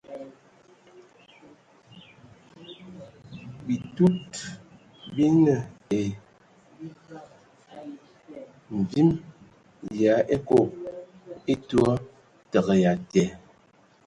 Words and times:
Bitud 3.65 4.29
bi 5.15 5.25
nə 5.43 5.55
e 5.99 6.01
mvim 8.77 9.09
yə 9.99 10.07
a 10.17 10.19
ekob 10.35 10.67
e 11.51 11.53
tɔ 11.69 11.81
təgɛ 12.51 12.75
atɛ. 12.91 13.23